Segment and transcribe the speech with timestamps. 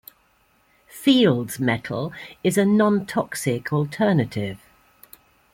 [0.87, 2.11] Field's metal
[2.43, 4.57] is a non-toxic alternative.